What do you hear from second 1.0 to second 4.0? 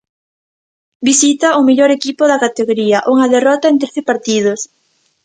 Visita o mellor equipo da categoría, unha derrota en